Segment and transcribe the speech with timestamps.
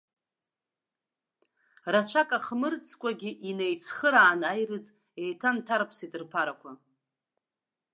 [1.91, 4.85] Рацәак ахмырҵкәагьы инеицхыраан аирыӡ
[5.21, 6.71] еиҭанҭарԥсеит рԥарақәа.